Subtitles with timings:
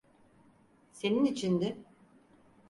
[0.91, 1.77] Senin içindi.